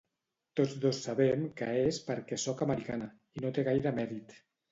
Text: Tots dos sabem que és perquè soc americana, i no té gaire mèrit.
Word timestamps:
Tots 0.59 0.71
dos 0.85 1.01
sabem 1.07 1.43
que 1.59 1.67
és 1.91 1.99
perquè 2.09 2.41
soc 2.45 2.65
americana, 2.67 3.11
i 3.39 3.45
no 3.47 3.55
té 3.59 3.69
gaire 3.71 3.93
mèrit. 4.01 4.37